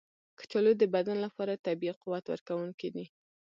کچالو 0.39 0.71
د 0.77 0.83
بدن 0.95 1.17
لپاره 1.25 1.61
طبیعي 1.65 1.93
قوت 2.01 2.25
ورکونکی 2.29 2.89
دی. 2.95 3.05